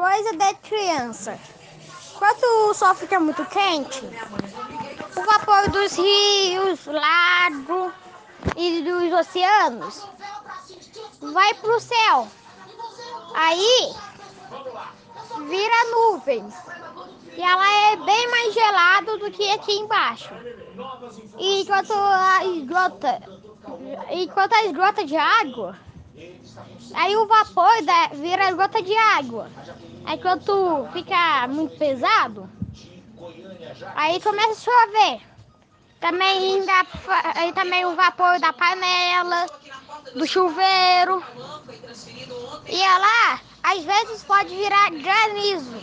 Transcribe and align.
Coisa 0.00 0.32
de 0.32 0.54
criança. 0.66 1.38
Quando 2.18 2.70
o 2.70 2.72
sol 2.72 2.94
fica 2.94 3.20
muito 3.20 3.44
quente, 3.44 4.02
o 5.14 5.22
vapor 5.26 5.68
dos 5.68 5.94
rios, 5.94 6.86
lagos 6.86 7.92
e 8.56 8.80
dos 8.80 9.12
oceanos 9.12 10.08
vai 11.20 11.52
para 11.52 11.76
o 11.76 11.80
céu. 11.80 12.28
Aí 13.34 13.94
vira 15.46 15.90
nuvens. 15.90 16.54
E 17.36 17.42
ela 17.42 17.70
é 17.92 17.96
bem 17.96 18.30
mais 18.30 18.54
gelada 18.54 19.18
do 19.18 19.30
que 19.30 19.50
aqui 19.50 19.80
embaixo. 19.80 20.32
E 21.38 21.60
enquanto 21.60 21.92
a 21.92 22.46
esgota, 22.46 23.20
enquanto 24.08 24.54
a 24.54 24.64
esgota 24.64 25.04
de 25.04 25.18
água, 25.18 25.76
aí 26.94 27.16
o 27.16 27.26
vapor 27.26 27.82
da, 27.82 28.08
vira 28.08 28.52
gota 28.52 28.82
de 28.82 28.94
água. 28.96 29.50
Aí 30.04 30.18
quando 30.18 30.88
fica 30.92 31.46
muito 31.48 31.76
pesado, 31.76 32.48
aí 33.94 34.20
começa 34.20 34.52
a 34.52 34.54
chover. 34.54 35.30
Também, 36.00 36.64
dá, 36.64 36.86
aí 37.36 37.52
também 37.52 37.84
o 37.84 37.94
vapor 37.94 38.40
da 38.40 38.52
panela, 38.54 39.46
do 40.14 40.26
chuveiro. 40.26 41.22
E 42.66 42.78
lá, 42.78 43.40
às 43.62 43.84
vezes 43.84 44.24
pode 44.24 44.54
virar 44.56 44.90
granizo. 44.90 45.76